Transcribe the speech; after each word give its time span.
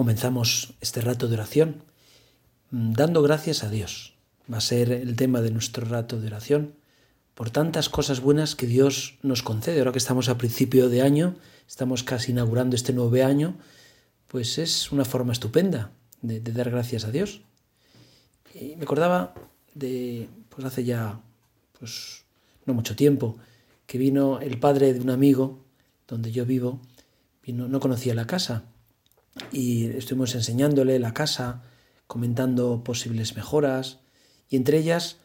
comenzamos 0.00 0.72
este 0.80 1.02
rato 1.02 1.28
de 1.28 1.34
oración 1.34 1.82
mm, 2.70 2.92
dando 2.92 3.20
gracias 3.20 3.62
a 3.64 3.68
Dios. 3.68 4.14
Va 4.50 4.56
a 4.56 4.62
ser 4.62 4.92
el 4.92 5.14
tema 5.14 5.42
de 5.42 5.50
nuestro 5.50 5.84
rato 5.84 6.18
de 6.18 6.28
oración 6.28 6.72
por 7.34 7.50
tantas 7.50 7.90
cosas 7.90 8.20
buenas 8.20 8.56
que 8.56 8.66
Dios 8.66 9.18
nos 9.22 9.42
concede. 9.42 9.78
Ahora 9.78 9.92
que 9.92 9.98
estamos 9.98 10.30
a 10.30 10.38
principio 10.38 10.88
de 10.88 11.02
año, 11.02 11.36
estamos 11.68 12.02
casi 12.02 12.32
inaugurando 12.32 12.76
este 12.76 12.94
nuevo 12.94 13.14
año, 13.22 13.58
pues 14.26 14.56
es 14.56 14.90
una 14.90 15.04
forma 15.04 15.34
estupenda 15.34 15.90
de, 16.22 16.40
dar 16.40 16.70
gracias 16.70 17.04
a 17.04 17.10
Dios. 17.10 17.42
Y 18.54 18.76
me 18.76 18.84
acordaba 18.84 19.34
de, 19.74 20.30
pues 20.48 20.64
hace 20.64 20.82
ya, 20.82 21.20
pues 21.78 22.24
no 22.64 22.72
mucho 22.72 22.96
tiempo, 22.96 23.36
que 23.84 23.98
vino 23.98 24.40
el 24.40 24.58
padre 24.58 24.94
de 24.94 25.00
un 25.00 25.10
amigo 25.10 25.62
donde 26.08 26.32
yo 26.32 26.46
vivo, 26.46 26.80
vino, 27.42 27.68
no 27.68 27.80
conocía 27.80 28.14
la 28.14 28.26
casa 28.26 28.64
y 29.52 29.86
estuvimos 29.86 30.34
enseñándole 30.34 30.98
la 30.98 31.14
casa, 31.14 31.62
comentando 32.06 32.82
posibles 32.84 33.36
mejoras 33.36 34.00
y 34.48 34.56
entre 34.56 34.78
ellas 34.78 35.18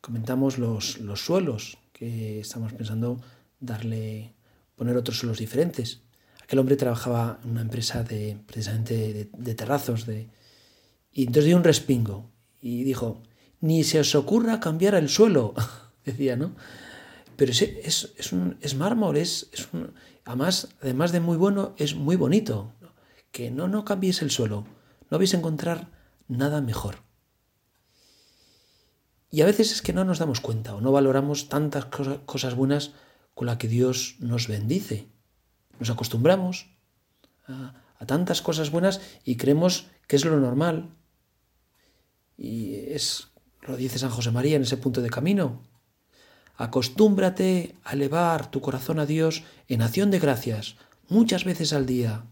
comentamos 0.00 0.58
los, 0.58 0.98
los 0.98 1.24
suelos, 1.24 1.78
que 1.92 2.40
estamos 2.40 2.72
pensando 2.72 3.20
darle, 3.60 4.34
poner 4.74 4.96
otros 4.96 5.18
suelos 5.18 5.38
diferentes. 5.38 6.00
Aquel 6.42 6.58
hombre 6.58 6.76
trabajaba 6.76 7.38
en 7.44 7.50
una 7.50 7.60
empresa 7.60 8.02
de, 8.02 8.36
precisamente 8.46 9.30
de, 9.32 9.54
terrazos, 9.54 10.06
de, 10.06 10.28
y 11.12 11.22
entonces 11.22 11.44
dio 11.44 11.56
un 11.56 11.64
respingo 11.64 12.30
y 12.60 12.82
dijo, 12.82 13.22
ni 13.60 13.84
se 13.84 14.00
os 14.00 14.14
ocurra 14.16 14.58
cambiar 14.58 14.96
el 14.96 15.08
suelo, 15.08 15.54
decía, 16.04 16.36
¿no? 16.36 16.56
Pero 17.36 17.52
es, 17.52 17.62
es, 17.62 18.12
es, 18.18 18.32
un, 18.32 18.58
es 18.60 18.74
mármol, 18.74 19.16
es, 19.16 19.48
es 19.52 19.68
un, 19.72 19.94
además, 20.24 20.68
además 20.82 21.12
de 21.12 21.20
muy 21.20 21.36
bueno, 21.36 21.74
es 21.78 21.94
muy 21.94 22.16
bonito 22.16 22.72
que 23.32 23.50
no, 23.50 23.66
no 23.66 23.84
cambiéis 23.84 24.22
el 24.22 24.30
suelo, 24.30 24.66
no 25.10 25.18
vais 25.18 25.34
a 25.34 25.38
encontrar 25.38 25.88
nada 26.28 26.60
mejor. 26.60 27.02
Y 29.30 29.40
a 29.40 29.46
veces 29.46 29.72
es 29.72 29.82
que 29.82 29.94
no 29.94 30.04
nos 30.04 30.18
damos 30.18 30.40
cuenta 30.40 30.74
o 30.74 30.80
no 30.80 30.92
valoramos 30.92 31.48
tantas 31.48 31.86
cosas 31.86 32.54
buenas 32.54 32.92
con 33.34 33.46
las 33.46 33.56
que 33.56 33.68
Dios 33.68 34.16
nos 34.20 34.46
bendice. 34.46 35.08
Nos 35.80 35.88
acostumbramos 35.88 36.76
a, 37.46 37.82
a, 37.98 38.06
tantas 38.06 38.42
cosas 38.42 38.70
buenas 38.70 39.00
y 39.24 39.36
creemos 39.36 39.88
que 40.06 40.16
es 40.16 40.26
lo 40.26 40.38
normal. 40.38 40.90
Y 42.36 42.74
es, 42.74 43.28
lo 43.62 43.76
dice 43.76 43.98
San 43.98 44.10
José 44.10 44.30
María 44.30 44.56
en 44.56 44.62
ese 44.62 44.76
punto 44.76 45.00
de 45.00 45.08
camino. 45.08 45.62
Acostúmbrate 46.56 47.76
a 47.84 47.94
elevar 47.94 48.50
tu 48.50 48.60
corazón 48.60 48.98
a 48.98 49.06
Dios 49.06 49.44
en 49.68 49.80
acción 49.80 50.10
de 50.10 50.18
gracias 50.18 50.76
muchas 51.08 51.44
veces 51.44 51.72
al 51.72 51.86
día 51.86 52.26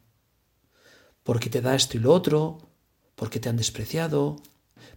porque 1.31 1.48
te 1.48 1.61
da 1.61 1.77
esto 1.77 1.97
y 1.97 2.00
lo 2.00 2.12
otro, 2.12 2.59
porque 3.14 3.39
te 3.39 3.48
han 3.48 3.56
despreciado, 3.56 4.42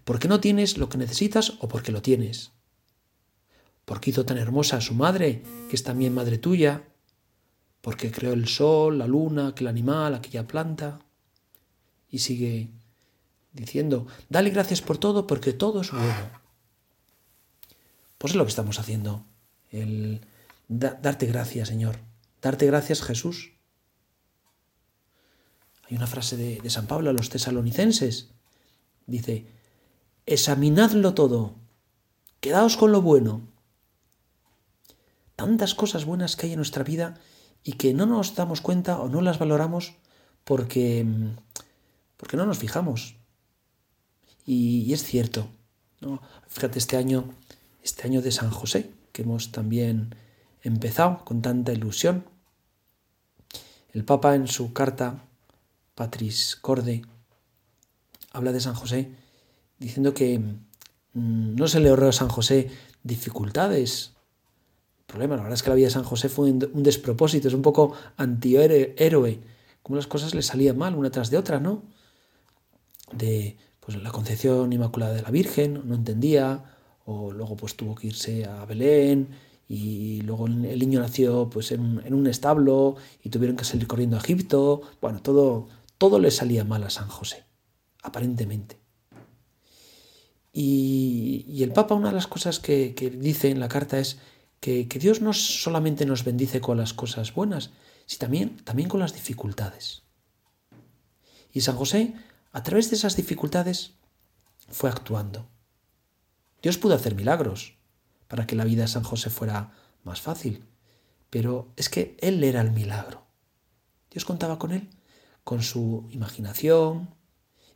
porque 0.03 0.27
no 0.27 0.39
tienes 0.39 0.79
lo 0.79 0.89
que 0.89 0.97
necesitas 0.97 1.59
o 1.59 1.67
porque 1.67 1.91
lo 1.91 2.01
tienes. 2.01 2.53
Porque 3.85 4.09
hizo 4.09 4.25
tan 4.25 4.39
hermosa 4.39 4.77
a 4.77 4.81
su 4.81 4.95
madre, 4.95 5.43
que 5.69 5.75
es 5.75 5.83
también 5.83 6.11
madre 6.11 6.39
tuya, 6.39 6.87
porque 7.81 8.09
creó 8.09 8.33
el 8.33 8.47
sol, 8.47 8.97
la 8.97 9.05
luna, 9.05 9.49
aquel 9.49 9.67
animal, 9.67 10.15
aquella 10.15 10.47
planta. 10.47 11.01
Y 12.09 12.17
sigue 12.17 12.71
diciendo, 13.51 14.07
dale 14.27 14.49
gracias 14.49 14.81
por 14.81 14.97
todo 14.97 15.27
porque 15.27 15.53
todo 15.53 15.81
es 15.81 15.91
bueno. 15.91 16.31
Pues 18.17 18.33
es 18.33 18.37
lo 18.37 18.45
que 18.45 18.49
estamos 18.49 18.79
haciendo, 18.79 19.23
el 19.69 20.25
darte 20.67 21.27
gracias, 21.27 21.67
Señor. 21.67 21.99
Darte 22.41 22.65
gracias, 22.65 23.03
Jesús, 23.03 23.52
una 25.95 26.07
frase 26.07 26.37
de, 26.37 26.69
San 26.69 26.87
Pablo 26.87 27.09
a 27.09 27.13
los 27.13 27.29
tesalonicenses. 27.29 28.29
Dice, 29.05 29.47
examinadlo 30.25 31.13
todo, 31.13 31.55
quedaos 32.39 32.77
con 32.77 32.91
lo 32.91 33.01
bueno. 33.01 33.41
Tantas 35.35 35.73
cosas 35.75 36.05
buenas 36.05 36.35
que 36.35 36.45
hay 36.45 36.53
en 36.53 36.57
nuestra 36.57 36.83
vida 36.83 37.19
y 37.63 37.73
que 37.73 37.93
no 37.93 38.05
nos 38.05 38.35
damos 38.35 38.61
cuenta 38.61 38.99
o 38.99 39.09
no 39.09 39.21
las 39.21 39.39
valoramos 39.39 39.95
porque, 40.43 41.05
porque 42.17 42.37
no 42.37 42.45
nos 42.45 42.59
fijamos. 42.59 43.15
Y, 44.45 44.91
es 44.93 45.03
cierto. 45.03 45.47
Fíjate 46.47 46.79
este 46.79 46.97
año, 46.97 47.33
este 47.81 48.03
año 48.03 48.21
de 48.21 48.31
San 48.31 48.51
José, 48.51 48.91
que 49.11 49.21
hemos 49.21 49.51
también 49.51 50.15
empezado 50.61 51.23
con 51.23 51.41
tanta 51.41 51.71
ilusión. 51.71 52.25
El 53.93 54.03
Papa 54.03 54.35
en 54.35 54.47
su 54.47 54.73
carta 54.73 55.23
Patris 55.95 56.55
Corde, 56.55 57.03
habla 58.31 58.51
de 58.51 58.59
San 58.59 58.73
José 58.73 59.11
diciendo 59.79 60.13
que 60.13 60.39
mm, 60.39 61.55
no 61.55 61.67
se 61.67 61.79
le 61.79 61.89
ahorró 61.89 62.09
a 62.09 62.13
San 62.13 62.29
José 62.29 62.69
dificultades. 63.03 64.13
El 64.99 65.05
problema, 65.05 65.35
la 65.35 65.43
verdad 65.43 65.55
es 65.55 65.63
que 65.63 65.69
la 65.69 65.75
vida 65.75 65.87
de 65.87 65.93
San 65.93 66.03
José 66.03 66.29
fue 66.29 66.49
un 66.49 66.83
despropósito, 66.83 67.47
es 67.47 67.53
un 67.53 67.61
poco 67.61 67.93
antihéroe, 68.17 69.39
como 69.83 69.97
las 69.97 70.07
cosas 70.07 70.33
le 70.33 70.41
salían 70.41 70.77
mal 70.77 70.95
una 70.95 71.11
tras 71.11 71.29
de 71.29 71.37
otra, 71.37 71.59
¿no? 71.59 71.83
De 73.11 73.57
pues, 73.79 74.01
la 74.01 74.11
concepción 74.11 74.71
inmaculada 74.73 75.13
de 75.13 75.21
la 75.21 75.29
Virgen, 75.29 75.81
no 75.85 75.93
entendía, 75.93 76.63
o 77.05 77.31
luego 77.31 77.55
pues 77.57 77.75
tuvo 77.75 77.93
que 77.93 78.07
irse 78.07 78.45
a 78.45 78.65
Belén, 78.65 79.27
y 79.67 80.21
luego 80.21 80.47
el 80.47 80.79
niño 80.79 80.99
nació 80.99 81.49
pues 81.49 81.71
en, 81.71 82.01
en, 82.05 82.13
un 82.13 82.27
establo 82.27 82.95
y 83.23 83.29
tuvieron 83.29 83.55
que 83.55 83.65
salir 83.65 83.87
corriendo 83.87 84.17
a 84.17 84.19
Egipto. 84.19 84.81
Bueno, 85.01 85.21
todo, 85.21 85.67
todo 86.03 86.19
le 86.19 86.31
salía 86.31 86.65
mal 86.65 86.83
a 86.83 86.89
San 86.89 87.07
José, 87.07 87.45
aparentemente. 88.01 88.77
Y, 90.51 91.63
el 91.63 91.71
Papa, 91.71 91.95
una 91.95 92.09
de 92.09 92.15
las 92.15 92.27
cosas 92.27 92.59
que, 92.59 92.93
dice 93.17 93.49
en 93.49 93.61
la 93.61 93.69
carta 93.69 93.97
es 93.99 94.19
que, 94.59 94.83
Dios 94.83 95.21
no 95.21 95.31
solamente 95.31 96.05
nos 96.05 96.25
bendice 96.25 96.59
con 96.59 96.75
las 96.75 96.93
cosas 96.93 97.33
buenas, 97.33 97.71
sino 98.05 98.19
también, 98.65 98.89
con 98.89 98.99
las 98.99 99.13
dificultades. 99.13 100.03
Y 101.53 101.61
San 101.61 101.77
José, 101.77 102.15
a 102.51 102.63
través 102.63 102.89
de 102.89 102.97
esas 102.97 103.15
dificultades, 103.15 103.93
fue 104.67 104.89
actuando. 104.89 105.47
Dios 106.61 106.77
pudo 106.77 106.95
hacer 106.95 107.15
milagros 107.15 107.77
para 108.27 108.45
que 108.45 108.57
la 108.57 108.65
vida 108.65 108.81
de 108.81 108.89
San 108.89 109.03
José 109.03 109.29
fuera 109.29 109.71
más 110.03 110.19
fácil, 110.19 110.65
pero 111.29 111.71
es 111.77 111.87
que 111.87 112.17
Él 112.19 112.43
era 112.43 112.59
el 112.59 112.71
milagro. 112.71 113.25
Dios 114.11 114.25
contaba 114.25 114.59
con 114.59 114.73
Él 114.73 114.89
con 115.43 115.61
su 115.61 116.07
imaginación 116.11 117.13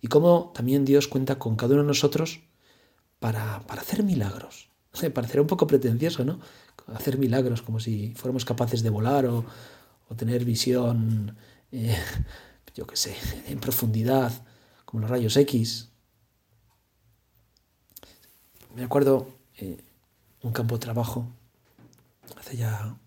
y 0.01 0.07
cómo 0.07 0.51
también 0.53 0.85
Dios 0.85 1.07
cuenta 1.07 1.39
con 1.39 1.55
cada 1.55 1.73
uno 1.73 1.83
de 1.83 1.88
nosotros 1.88 2.41
para, 3.19 3.61
para 3.67 3.81
hacer 3.81 4.03
milagros. 4.03 4.69
Parecerá 5.13 5.41
un 5.41 5.47
poco 5.47 5.67
pretencioso, 5.67 6.23
¿no? 6.23 6.39
Hacer 6.88 7.17
milagros 7.17 7.61
como 7.61 7.79
si 7.79 8.13
fuéramos 8.16 8.45
capaces 8.45 8.83
de 8.83 8.89
volar 8.89 9.25
o, 9.25 9.45
tener 10.16 10.45
visión, 10.45 11.35
eh, 11.72 11.97
yo 12.75 12.88
qué 12.88 12.95
sé, 12.95 13.16
en 13.47 13.59
profundidad, 13.59 14.31
como 14.85 15.01
los 15.01 15.09
rayos 15.09 15.35
X. 15.35 15.89
Me 18.75 18.84
acuerdo 18.84 19.28
eh, 19.57 19.78
un 20.44 20.53
campo 20.53 20.75
de 20.75 20.79
trabajo 20.79 21.28
hace 22.38 22.55
ya 22.55 22.97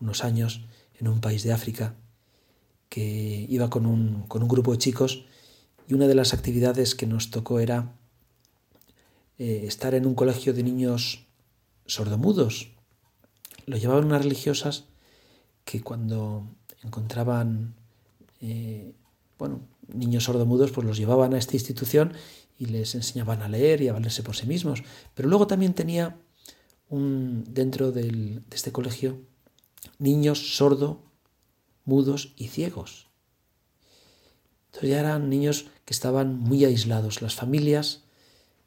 unos 0.00 0.24
años 0.24 0.64
en 0.98 1.08
un 1.08 1.20
país 1.20 1.42
de 1.44 1.52
África 1.52 1.94
que 2.92 3.46
iba 3.48 3.70
con 3.70 3.86
un, 3.86 4.26
grupo 4.28 4.72
de 4.72 4.76
chicos 4.76 5.24
y 5.88 5.94
una 5.94 6.06
de 6.06 6.14
las 6.14 6.34
actividades 6.34 6.94
que 6.94 7.06
nos 7.06 7.30
tocó 7.30 7.58
era 7.58 7.96
eh, 9.38 9.64
estar 9.66 9.94
en 9.94 10.04
un 10.04 10.14
colegio 10.14 10.52
de 10.52 10.62
niños 10.62 11.24
sordomudos. 11.86 12.68
Lo 13.64 13.78
llevaban 13.78 14.04
unas 14.04 14.22
religiosas 14.22 14.84
que 15.64 15.80
cuando 15.80 16.46
encontraban 16.82 17.72
eh, 18.42 18.92
bueno, 19.38 19.60
niños 19.88 20.24
sordomudos, 20.24 20.70
pues 20.70 20.86
los 20.86 20.98
llevaban 20.98 21.32
a 21.32 21.38
esta 21.38 21.56
institución 21.56 22.12
y 22.58 22.66
les 22.66 22.94
enseñaban 22.94 23.40
a 23.40 23.48
leer 23.48 23.80
y 23.80 23.88
a 23.88 23.94
valerse 23.94 24.22
por 24.22 24.36
sí 24.36 24.46
mismos. 24.46 24.82
Pero 25.14 25.30
luego 25.30 25.46
también 25.46 25.72
tenía 25.72 26.18
un, 26.90 27.42
dentro 27.48 27.90
de 27.90 28.42
este 28.50 28.70
colegio 28.70 29.18
niños 29.98 30.58
sordo 30.58 31.00
mudos 31.84 32.34
y 32.36 32.48
ciegos. 32.48 33.08
Entonces 34.66 34.90
ya 34.90 35.00
eran 35.00 35.28
niños 35.28 35.66
que 35.84 35.92
estaban 35.92 36.38
muy 36.38 36.64
aislados. 36.64 37.20
Las 37.20 37.34
familias 37.34 38.04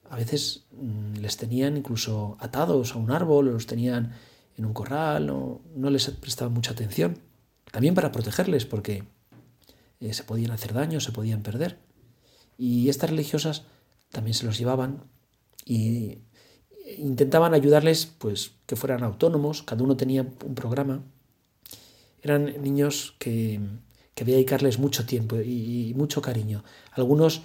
a 0.09 0.17
veces 0.17 0.65
mm, 0.71 1.17
les 1.17 1.37
tenían 1.37 1.77
incluso 1.77 2.37
atados 2.39 2.93
a 2.93 2.97
un 2.97 3.11
árbol, 3.11 3.47
o 3.47 3.51
los 3.53 3.65
tenían 3.65 4.13
en 4.57 4.65
un 4.65 4.73
corral, 4.73 5.29
o 5.29 5.61
no 5.75 5.89
les 5.89 6.09
prestaban 6.09 6.53
mucha 6.53 6.71
atención. 6.71 7.19
También 7.71 7.95
para 7.95 8.11
protegerles, 8.11 8.65
porque 8.65 9.03
eh, 9.99 10.13
se 10.13 10.23
podían 10.23 10.51
hacer 10.51 10.73
daño, 10.73 10.99
se 10.99 11.11
podían 11.11 11.41
perder. 11.41 11.79
Y 12.57 12.89
estas 12.89 13.09
religiosas 13.09 13.63
también 14.11 14.33
se 14.33 14.45
los 14.45 14.57
llevaban 14.57 15.03
y 15.65 16.19
intentaban 16.97 17.53
ayudarles 17.53 18.05
pues 18.05 18.51
que 18.65 18.75
fueran 18.75 19.03
autónomos, 19.03 19.63
cada 19.63 19.83
uno 19.83 19.97
tenía 19.97 20.21
un 20.21 20.55
programa 20.55 21.03
eran 22.25 22.61
niños 22.63 23.15
que, 23.19 23.59
que 24.15 24.23
había 24.23 24.35
dedicarles 24.35 24.79
mucho 24.79 25.05
tiempo 25.05 25.35
y, 25.35 25.93
mucho 25.95 26.23
cariño. 26.23 26.63
Algunos, 26.91 27.43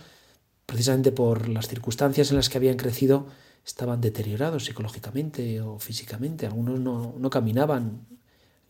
precisamente 0.64 1.12
por 1.12 1.50
las 1.50 1.68
circunstancias 1.68 2.30
en 2.30 2.36
las 2.36 2.48
que 2.48 2.56
habían 2.56 2.78
crecido, 2.78 3.26
estaban 3.62 4.00
deteriorados 4.00 4.64
psicológicamente 4.64 5.60
o 5.60 5.78
físicamente. 5.78 6.46
Algunos 6.46 6.80
no, 6.80 7.14
no 7.18 7.28
caminaban, 7.28 8.06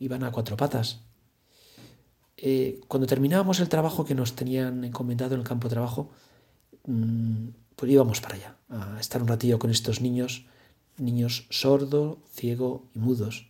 iban 0.01 0.25
a 0.25 0.33
cuatro 0.33 0.57
patas. 0.57 1.01
Eh, 2.37 2.81
cuando 2.89 3.07
terminábamos 3.07 3.61
el 3.61 3.69
trabajo 3.69 4.05
que 4.05 4.17
nos 4.17 4.35
tenían 4.35 4.83
encomendado 4.83 5.35
en 5.35 5.43
el 5.43 5.47
campo 5.47 5.69
de 5.69 5.75
trabajo, 5.75 6.11
mm, 6.87 7.49
pues 7.77 7.93
íbamos 7.93 8.21
para 8.21 8.35
allá, 8.35 8.57
a 8.69 8.99
estar 8.99 9.23
un 9.23 9.29
ratillo 9.29 9.61
con 9.61 9.71
estos 9.71 10.01
niños, 10.01 10.47
niños 10.97 11.47
sordo, 11.51 12.19
ciego 12.33 12.89
y 12.97 12.99
mudos. 12.99 13.50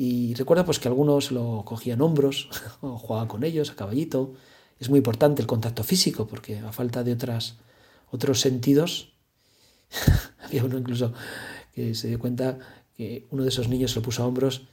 Y 0.00 0.34
recuerda 0.34 0.64
pues 0.64 0.78
que 0.78 0.86
algunos 0.86 1.32
lo 1.32 1.64
cogían 1.64 2.00
hombros 2.00 2.48
o 2.82 2.96
jugaban 2.96 3.26
con 3.26 3.42
ellos 3.42 3.70
a 3.70 3.74
caballito. 3.74 4.34
Es 4.78 4.88
muy 4.90 4.98
importante 4.98 5.42
el 5.42 5.48
contacto 5.48 5.82
físico 5.82 6.28
porque 6.28 6.60
a 6.60 6.70
falta 6.70 7.02
de 7.02 7.12
otras, 7.12 7.56
otros 8.12 8.40
sentidos, 8.40 9.12
había 10.38 10.62
uno 10.62 10.78
incluso 10.78 11.12
que 11.74 11.96
se 11.96 12.06
dio 12.06 12.20
cuenta 12.20 12.60
que 12.96 13.26
uno 13.30 13.42
de 13.42 13.48
esos 13.48 13.68
niños 13.68 13.90
se 13.90 13.98
lo 13.98 14.04
puso 14.04 14.22
a 14.22 14.26
hombros 14.26 14.68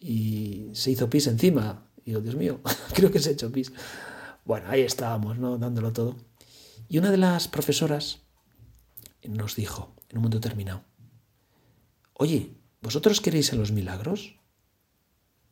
y 0.00 0.70
se 0.72 0.90
hizo 0.90 1.08
pis 1.08 1.28
encima. 1.28 1.86
Y 2.04 2.10
digo, 2.10 2.20
Dios 2.20 2.34
mío, 2.34 2.60
creo 2.94 3.12
que 3.12 3.20
se 3.20 3.28
ha 3.28 3.32
hecho 3.32 3.52
pis. 3.52 3.72
Bueno, 4.44 4.66
ahí 4.68 4.80
estábamos, 4.80 5.38
¿no? 5.38 5.56
Dándolo 5.56 5.92
todo. 5.92 6.16
Y 6.88 6.98
una 6.98 7.12
de 7.12 7.18
las 7.18 7.46
profesoras 7.46 8.22
nos 9.22 9.54
dijo, 9.54 9.94
en 10.08 10.18
un 10.18 10.22
momento 10.24 10.40
determinado, 10.40 10.82
oye, 12.14 12.56
¿vosotros 12.82 13.20
queréis 13.20 13.52
en 13.52 13.60
los 13.60 13.70
milagros? 13.70 14.34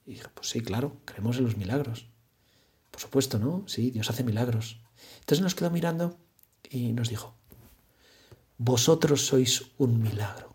Y 0.06 0.12
dije, 0.12 0.28
pues 0.34 0.48
sí, 0.48 0.60
claro, 0.60 0.96
creemos 1.04 1.38
en 1.38 1.44
los 1.44 1.56
milagros. 1.56 2.06
Por 2.90 3.00
supuesto, 3.00 3.38
¿no? 3.38 3.64
Sí, 3.66 3.90
Dios 3.90 4.10
hace 4.10 4.24
milagros. 4.24 4.80
Entonces 5.20 5.42
nos 5.42 5.54
quedó 5.54 5.70
mirando 5.70 6.18
y 6.68 6.92
nos 6.92 7.08
dijo, 7.08 7.34
vosotros 8.58 9.26
sois 9.26 9.72
un 9.78 10.02
milagro. 10.02 10.54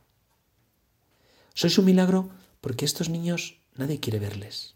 Sois 1.53 1.77
un 1.77 1.85
milagro 1.85 2.29
porque 2.61 2.85
estos 2.85 3.09
niños 3.09 3.59
nadie 3.75 3.99
quiere 3.99 4.19
verles. 4.19 4.75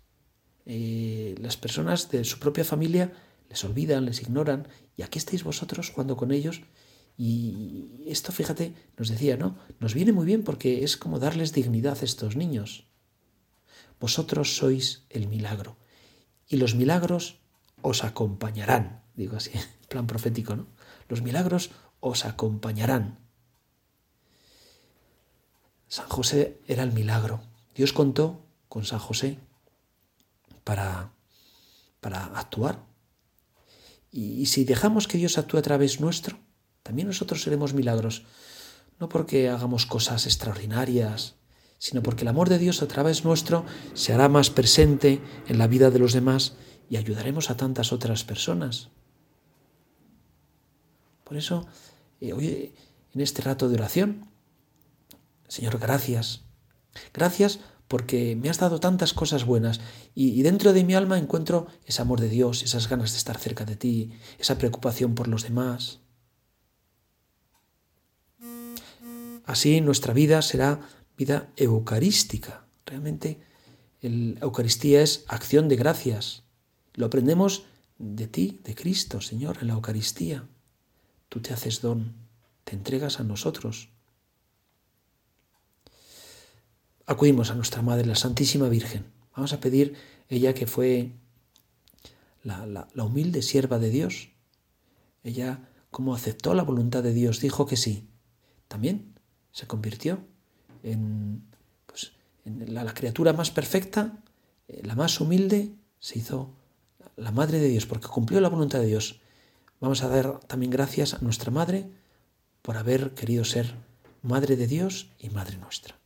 Eh, 0.66 1.36
las 1.40 1.58
personas 1.58 2.10
de 2.10 2.24
su 2.24 2.40
propia 2.40 2.64
familia 2.64 3.14
les 3.50 3.64
olvidan, 3.64 4.06
les 4.06 4.22
ignoran, 4.22 4.68
y 4.96 5.04
aquí 5.04 5.20
estáis 5.20 5.44
vosotros 5.44 5.90
jugando 5.90 6.16
con 6.16 6.32
ellos. 6.32 6.62
Y 7.18 8.04
esto, 8.08 8.32
fíjate, 8.32 8.74
nos 8.98 9.10
decía, 9.10 9.38
¿no? 9.38 9.58
Nos 9.80 9.94
viene 9.94 10.14
muy 10.14 10.26
bien 10.26 10.44
porque 10.44 10.84
es 10.84 10.98
como 10.98 11.20
darles 11.20 11.54
dignidad 11.54 11.98
a 12.02 12.06
estos 12.06 12.36
niños. 12.36 12.88
Vosotros 14.02 14.58
sois 14.58 15.06
el 15.10 15.28
milagro, 15.28 15.78
y 16.50 16.58
los 16.58 16.76
milagros 16.76 17.40
os 17.82 18.04
acompañarán, 18.04 19.04
digo 19.16 19.38
así, 19.38 19.52
plan 19.90 20.08
profético, 20.08 20.56
¿no? 20.56 20.68
Los 21.08 21.22
milagros 21.22 21.72
os 22.00 22.26
acompañarán. 22.26 23.20
San 25.88 26.08
José 26.08 26.60
era 26.68 26.84
el 26.84 26.94
milagro. 26.94 27.42
Dios 27.76 27.94
contó 27.94 28.46
con 28.70 28.86
San 28.86 29.00
José 29.00 29.40
para, 30.64 31.12
para 32.00 32.26
actuar. 32.38 32.86
Y, 34.12 34.46
si 34.48 34.64
dejamos 34.64 35.08
que 35.08 35.18
Dios 35.18 35.38
actúe 35.38 35.58
a 35.58 35.62
través 35.62 36.02
nuestro, 36.02 36.40
también 36.84 37.08
nosotros 37.08 37.44
seremos 37.44 37.74
milagros, 37.74 38.24
no 39.00 39.10
porque 39.10 39.50
hagamos 39.50 39.86
cosas 39.86 40.26
extraordinarias, 40.26 41.36
sino 41.82 42.04
porque 42.04 42.22
el 42.22 42.28
amor 42.28 42.48
de 42.48 42.60
Dios 42.60 42.84
a 42.84 42.88
través 42.88 43.26
nuestro 43.26 43.66
se 43.96 44.14
hará 44.14 44.30
más 44.30 44.52
presente 44.52 45.20
en 45.48 45.58
la 45.58 45.66
vida 45.66 45.90
de 45.90 45.98
los 45.98 46.14
demás 46.14 46.54
y 46.92 46.98
ayudaremos 46.98 47.50
a 47.50 47.58
tantas 47.58 47.92
otras 47.92 48.24
personas. 48.24 48.90
Por 51.24 51.38
eso, 51.38 51.66
eh, 52.20 52.34
hoy 52.34 52.72
en 53.16 53.22
este 53.22 53.42
rato 53.42 53.68
de 53.68 53.74
oración, 53.78 54.30
Señor, 55.48 55.80
gracias. 55.80 56.42
Gracias 57.16 57.60
porque 57.88 58.36
me 58.36 58.52
has 58.52 58.60
dado 58.60 58.80
tantas 58.80 59.14
cosas 59.14 59.44
buenas 59.44 59.82
y, 60.14 60.40
dentro 60.44 60.74
de 60.74 60.84
mi 60.84 60.94
alma 60.94 61.18
encuentro 61.18 61.66
ese 61.86 62.04
amor 62.04 62.22
de 62.22 62.30
Dios, 62.30 62.62
esas 62.62 62.90
ganas 62.90 63.14
de 63.14 63.18
estar 63.18 63.40
cerca 63.40 63.66
de 63.66 63.76
ti, 63.76 64.12
esa 64.38 64.60
preocupación 64.60 65.16
por 65.16 65.28
los 65.28 65.42
demás. 65.42 66.00
Así 69.46 69.82
nuestra 69.82 70.14
vida 70.14 70.44
será 70.44 70.80
vida 71.18 71.52
eucarística. 71.56 72.66
Realmente 72.86 73.40
la 74.02 74.40
Eucaristía 74.42 75.02
es 75.02 75.26
acción 75.28 75.68
de 75.68 75.76
gracias. 75.76 76.44
Lo 76.94 77.06
aprendemos 77.06 77.64
de 77.98 78.28
ti, 78.28 78.62
de 78.64 78.76
Cristo, 78.76 79.22
Señor, 79.22 79.60
en 79.62 79.68
la 79.68 79.74
Eucaristía. 79.74 80.48
Tú 81.30 81.40
te 81.40 81.54
haces 81.54 81.82
don, 81.82 82.16
te 82.64 82.76
entregas 82.76 83.20
a 83.20 83.24
nosotros 83.24 83.90
acudimos 87.12 87.52
a 87.52 87.56
nuestra 87.56 87.82
Madre, 87.82 88.06
la 88.06 88.16
Santísima 88.16 88.70
Virgen. 88.70 89.06
Vamos 89.36 89.54
a 89.54 89.60
pedir 89.60 89.96
ella 90.30 90.54
que 90.54 90.66
fue 90.66 91.12
la, 92.44 92.88
humilde 92.96 93.42
sierva 93.42 93.80
de 93.80 93.90
Dios. 93.90 94.30
Ella, 95.24 95.70
como 95.90 96.16
aceptó 96.16 96.54
la 96.54 96.64
voluntad 96.64 97.04
de 97.04 97.14
Dios, 97.14 97.42
dijo 97.42 97.66
que 97.66 97.78
sí. 97.78 98.08
También 98.68 99.14
se 99.52 99.68
convirtió 99.68 100.20
en, 100.84 101.44
pues, 101.86 102.14
la, 102.46 102.94
criatura 102.94 103.34
más 103.34 103.52
perfecta, 103.52 104.18
eh, 104.68 104.82
la 104.84 104.96
más 104.96 105.20
humilde, 105.20 105.72
se 106.00 106.20
hizo 106.20 106.54
la 107.16 107.32
Madre 107.32 107.60
de 107.60 107.68
Dios, 107.68 107.86
porque 107.86 108.08
cumplió 108.08 108.42
la 108.42 108.50
voluntad 108.50 108.80
de 108.80 108.88
Dios. 108.88 109.22
Vamos 109.80 110.04
a 110.04 110.08
dar 110.08 110.40
también 110.42 110.72
gracias 110.72 111.14
a 111.14 111.20
nuestra 111.22 111.52
Madre 111.52 111.90
por 112.62 112.78
haber 112.78 113.12
querido 113.12 113.44
ser 113.44 113.76
Madre 114.22 114.56
de 114.56 114.68
Dios 114.68 115.10
y 115.20 115.30
Madre 115.30 115.58
nuestra. 115.58 116.01